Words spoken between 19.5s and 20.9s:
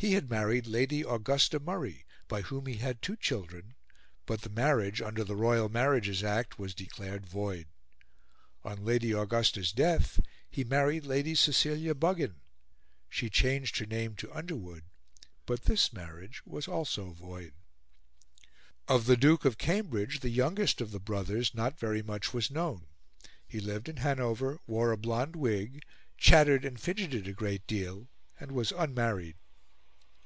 Cambridge, the youngest